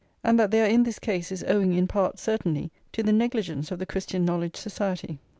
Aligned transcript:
And 0.23 0.39
that 0.39 0.49
they 0.49 0.63
are 0.63 0.67
in 0.67 0.81
this 0.81 0.97
case 0.97 1.31
is 1.31 1.43
owing 1.43 1.73
in 1.73 1.85
part, 1.87 2.17
certainly, 2.17 2.71
to 2.91 3.03
the 3.03 3.13
negligence 3.13 3.69
of 3.69 3.77
the 3.77 3.85
Christian 3.85 4.25
Knowledge 4.25 4.55
Society. 4.57 5.19